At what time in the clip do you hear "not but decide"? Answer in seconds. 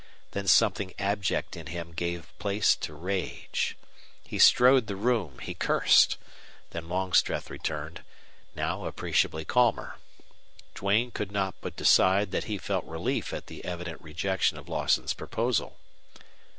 11.31-12.31